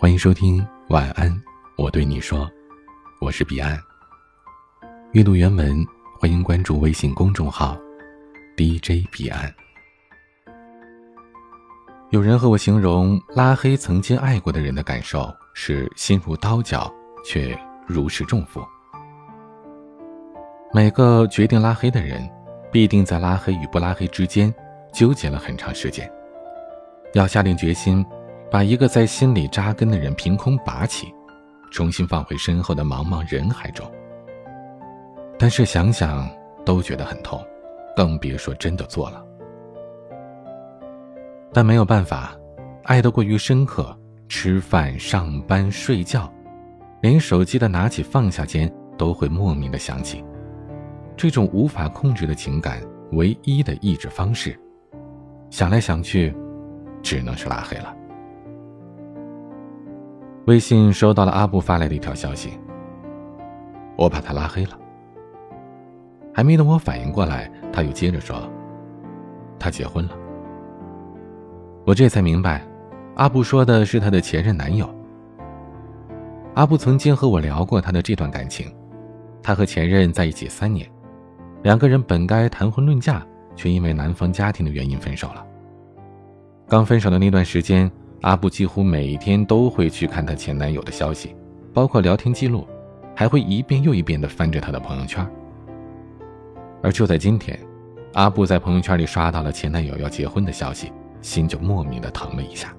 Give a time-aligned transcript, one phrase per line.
[0.00, 1.30] 欢迎收听晚安，
[1.76, 2.50] 我对你说，
[3.20, 3.78] 我是彼岸。
[5.12, 5.86] 阅读原文，
[6.18, 7.76] 欢迎关注微信公众号
[8.56, 9.54] DJ 彼岸。
[12.08, 16.90] 有人和我形容拉黑曾经爱过的人的感受是心如刀绞，
[17.22, 17.54] 却
[17.86, 18.66] 如释重负。
[20.72, 22.26] 每个决定拉黑的人，
[22.72, 24.50] 必定在拉黑与不拉黑之间
[24.94, 26.10] 纠结了很长时间，
[27.12, 28.02] 要下定决心。
[28.50, 31.14] 把一个在心里扎根的人凭空拔起，
[31.70, 33.88] 重新放回身后的茫茫人海中。
[35.38, 36.28] 但是想想
[36.66, 37.40] 都觉得很痛，
[37.96, 39.24] 更别说真的做了。
[41.52, 42.36] 但没有办法，
[42.84, 43.96] 爱得过于深刻，
[44.28, 46.32] 吃饭、上班、睡觉，
[47.00, 50.24] 连手机的拿起放下间都会莫名的想起。
[51.16, 52.82] 这种无法控制的情感，
[53.12, 54.58] 唯一的抑制方式，
[55.50, 56.34] 想来想去，
[57.00, 57.94] 只能是拉黑了。
[60.46, 62.58] 微信收到了阿布发来的一条消息，
[63.96, 64.78] 我把他拉黑了。
[66.32, 68.48] 还没等我反应过来，他又接着说
[69.60, 70.16] ：“他结婚了。”
[71.84, 72.66] 我这才明白，
[73.16, 74.88] 阿布说的是他的前任男友。
[76.54, 78.72] 阿布曾经和我聊过他的这段感情，
[79.42, 80.90] 他和前任在一起三年，
[81.62, 85.46] 两个人本该谈婚论嫁，却因为男方家庭的原因分手了。
[86.66, 87.90] 刚分手的那段时间。
[88.22, 91.34] 阿布几乎每天都会去看她前男友的消息，
[91.72, 92.66] 包括聊天记录，
[93.14, 95.26] 还会一遍又一遍地翻着他的朋友圈。
[96.82, 97.58] 而就在今天，
[98.14, 102.74] 阿布在朋友圈里刷到了前男友要结婚的消息，心就莫名的疼了一下。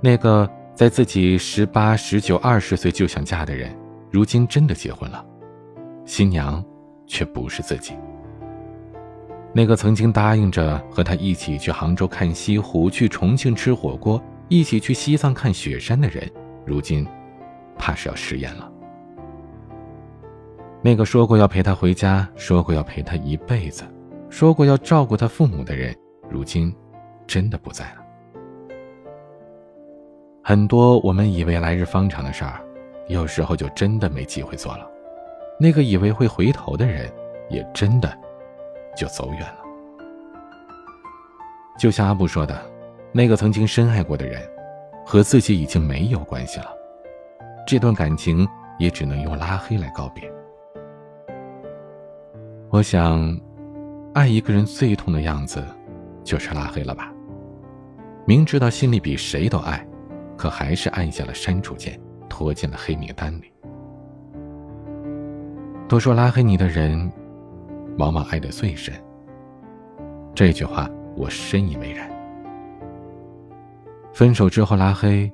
[0.00, 3.76] 那个在自己十八、十九、二十岁就想嫁的人，
[4.10, 5.24] 如今真的结婚了，
[6.06, 6.64] 新娘
[7.06, 7.94] 却不是自己。
[9.52, 16.30] 那个曾经答应着和他一起去杭州看西湖、去重庆吃火锅、一起去西藏看雪山的人，
[16.64, 17.06] 如今
[17.76, 18.70] 怕是要食言了。
[20.82, 23.82] 那个说过要陪他回家、说过要陪他一辈子、
[24.28, 25.94] 说过要照顾他父母的人，
[26.28, 26.72] 如今
[27.26, 27.96] 真的不在了。
[30.42, 32.60] 很多我们以为来日方长的事儿，
[33.08, 34.88] 有时候就真的没机会做了。
[35.58, 37.12] 那个以为会回头的人，
[37.50, 38.16] 也真的。
[38.96, 39.58] 就走远了。
[41.78, 42.60] 就像阿布说的，
[43.12, 44.42] 那个曾经深爱过的人，
[45.06, 46.66] 和自己已经没有关系了。
[47.66, 48.46] 这段感情
[48.78, 50.30] 也只能用拉黑来告别。
[52.68, 53.38] 我想，
[54.12, 55.64] 爱一个人最痛的样子，
[56.22, 57.12] 就是拉黑了吧。
[58.26, 59.84] 明知道心里比谁都爱，
[60.36, 61.98] 可还是按下了删除键，
[62.28, 63.52] 拖进了黑名单里。
[65.88, 67.10] 都说拉黑你的人。
[68.00, 68.94] 往往爱得最深。
[70.34, 72.10] 这句话我深以为然。
[74.14, 75.30] 分手之后拉黑，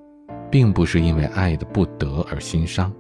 [0.51, 2.93] 并不是因为爱的不得而心伤，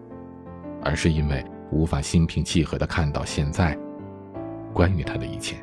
[0.84, 3.76] 而是因为无法心平气和的看到现在
[4.72, 5.56] 关于他的一切。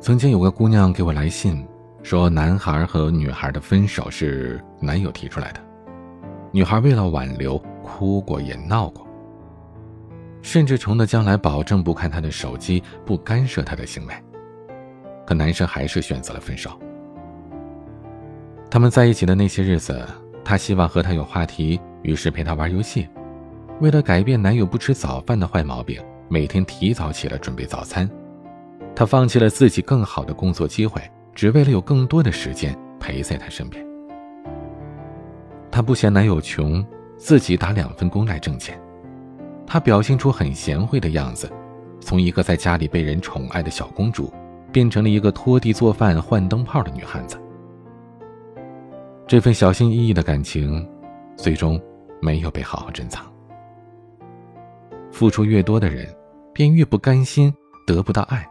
[0.00, 1.66] 曾经有个姑娘给我来信，
[2.02, 5.60] 说男孩和女孩的分手是男友提出来的，
[6.52, 9.05] 女孩为了挽留哭过也闹过。
[10.46, 14.14] 甚至穷的将来保证不看他的手机，不干涉他的行为。
[15.26, 16.70] 可男生还是选择了分手。
[18.70, 20.06] 他们在一起的那些日子，
[20.44, 23.08] 他希望和他有话题，于是陪他玩游戏。
[23.80, 28.08] 为了改变男友不吃早饭的坏毛病，每天提早起来准备早餐。
[28.94, 31.02] 他放弃了自己更好的工作机会，
[31.34, 33.84] 只为了有更多的时间陪在他身边。
[35.72, 36.86] 他不嫌男友穷，
[37.16, 38.80] 自己打两份工来挣钱。
[39.66, 41.50] 她表现出很贤惠的样子，
[42.00, 44.32] 从一个在家里被人宠爱的小公主，
[44.72, 47.36] 变成了一个拖地、做饭、换灯泡的女汉子。
[49.26, 50.88] 这份小心翼翼的感情，
[51.36, 51.80] 最终
[52.22, 53.26] 没有被好好珍藏。
[55.10, 56.08] 付出越多的人，
[56.52, 57.52] 便越不甘心
[57.86, 58.46] 得不到爱，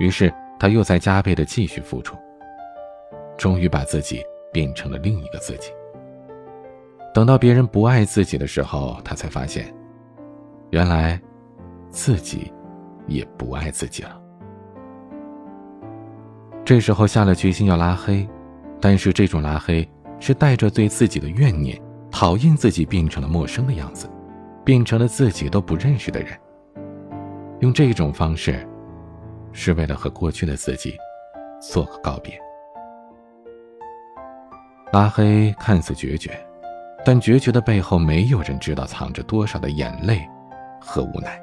[0.00, 2.16] 于是他又在加倍的继续付出，
[3.38, 4.22] 终于把自己
[4.52, 5.70] 变成了另一个自己。
[7.14, 9.72] 等到别人不爱自己的时候，他才发现。
[10.70, 11.20] 原来，
[11.90, 12.52] 自己
[13.06, 14.20] 也不爱自己了。
[16.64, 18.28] 这时候下了决心要拉黑，
[18.80, 19.88] 但是这种拉黑
[20.20, 21.80] 是带着对自己的怨念，
[22.10, 24.08] 讨厌自己变成了陌生的样子，
[24.64, 26.38] 变成了自己都不认识的人。
[27.58, 28.64] 用这种方式，
[29.52, 30.96] 是为了和过去的自己
[31.60, 32.40] 做个告别。
[34.92, 36.30] 拉黑看似决绝，
[37.04, 40.24] 但决绝的背后，没有人知道藏着多少的眼泪。
[40.80, 41.40] 和无奈，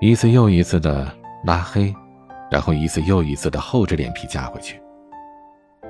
[0.00, 1.10] 一次又一次的
[1.44, 1.94] 拉黑，
[2.50, 4.80] 然后一次又一次的厚着脸皮加回去。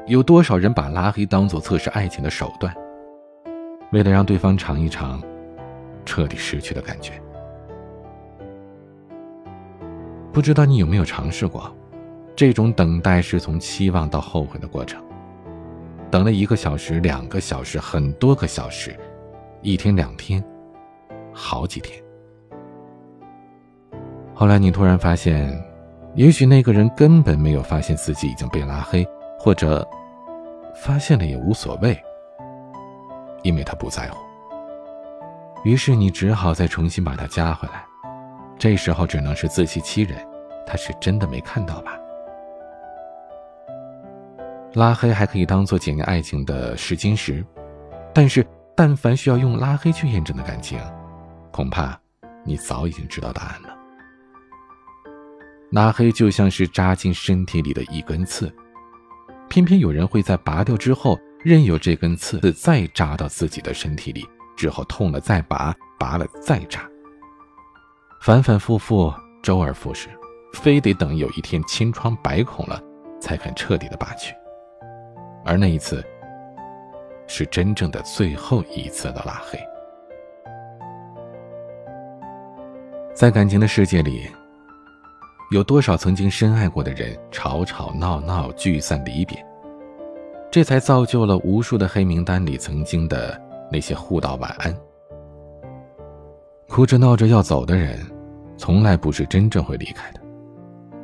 [0.07, 2.75] 有多少人把拉黑当做测试爱情的手段，
[3.93, 5.23] 为了让对方尝一尝
[6.05, 7.13] 彻底失去的感觉？
[10.33, 11.73] 不知道你有没有尝试过，
[12.35, 15.01] 这种等待是从期望到后悔的过程。
[16.11, 18.95] 等了一个小时、两个小时、很多个小时，
[19.63, 20.45] 一天、两天，
[21.35, 22.03] 好几天。
[24.33, 25.53] 后来你突然发现，
[26.15, 29.07] 也许那个人根本没有发现自己已经被拉黑，
[29.39, 29.87] 或者
[30.75, 32.01] 发现了也无所谓，
[33.43, 34.19] 因为他不在乎。
[35.65, 37.85] 于是你只好再重新把他加回来。
[38.59, 40.17] 这时候只能是自欺欺人，
[40.67, 41.99] 他是真的没看到吧？
[44.75, 47.45] 拉黑还可以当做检验爱情的试金石，
[48.13, 48.45] 但是
[48.75, 50.79] 但凡需要用拉黑去验证的感情，
[51.55, 51.97] 恐怕
[52.43, 53.69] 你早已经知道答案了。
[55.71, 58.53] 拉黑就像是扎进身体里的一根刺，
[59.49, 66.81] 偏偏有人会在拔掉之后，任由这根刺再扎到自己的身体里，之后痛了再拔，拔了再扎。
[68.21, 70.09] 反反复复，周而复始，
[70.55, 72.83] 非得等有一天千疮百孔了，
[73.21, 74.35] 才肯彻底的拔去。
[75.45, 76.05] 而那一次，
[77.29, 79.57] 是真正的最后一次的拉黑。
[83.15, 84.27] 在感情的世界里，
[85.53, 89.39] 有多少曾经深爱过的人，吵吵闹闹，聚散离别，
[90.51, 93.41] 这才造就了无数的黑名单里曾经的
[93.71, 94.77] 那些互道晚安，
[96.69, 98.01] 哭着闹着要走的人。
[98.57, 100.21] 从来不是真正会离开的，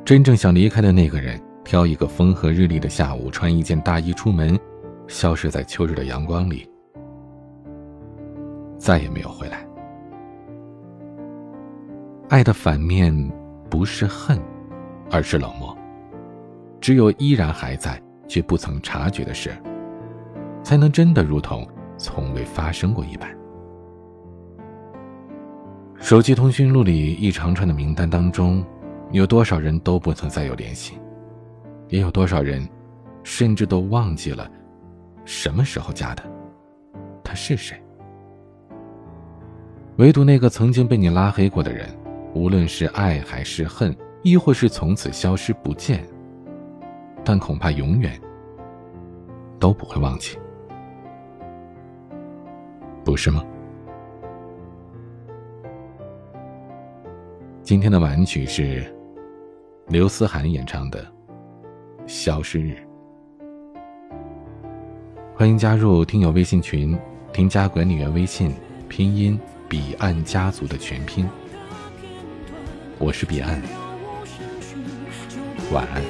[0.03, 4.59] 真正想离开的那个人，挑一个风和日丽的下午，穿一件大衣出门，
[5.07, 6.69] 消失在秋日的阳光里，
[8.77, 9.65] 再也没有回来。
[12.31, 13.13] 爱的反面
[13.69, 14.39] 不是恨，
[15.11, 15.77] 而是冷漠。
[16.79, 19.51] 只有依然还在却不曾察觉的事，
[20.63, 21.67] 才能真的如同
[21.97, 23.29] 从未发生过一般。
[25.97, 28.63] 手机通讯录里一长串的名单当中，
[29.11, 30.97] 有多少人都不曾再有联系，
[31.89, 32.65] 也有多少人，
[33.23, 34.49] 甚至都忘记了
[35.25, 36.23] 什么时候加的，
[37.25, 37.77] 他是谁？
[39.97, 41.89] 唯独那个曾经被你拉黑过的人，
[42.33, 46.03] 无论是爱还是恨，亦或是从此消失不见，
[47.25, 48.19] 但恐怕永远
[49.59, 50.37] 都不会忘记，
[53.03, 53.43] 不是吗？
[57.61, 58.83] 今天的晚曲是
[59.87, 61.03] 刘思涵演唱的
[62.07, 62.73] 《消失日》。
[65.35, 66.97] 欢迎加入听友微信群，
[67.33, 68.53] 添加管理员微信，
[68.87, 69.37] 拼音
[69.67, 71.27] 彼岸家族的全拼。
[73.03, 73.59] 我是彼岸，
[75.71, 76.03] 晚安。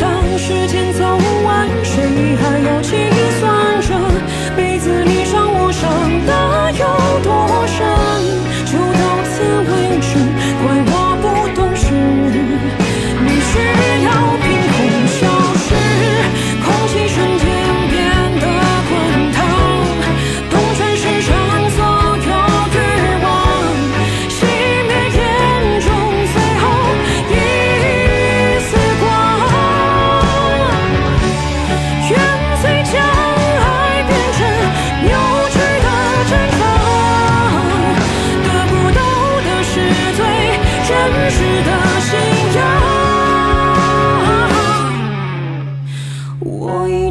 [0.00, 2.96] 当世间走完，谁还要计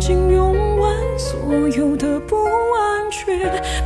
[0.01, 1.39] 尽用完所
[1.77, 3.37] 有的不安却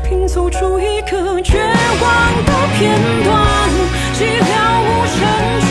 [0.01, 3.69] 拼凑出一个绝望的片段
[4.13, 5.64] 寂寥无声。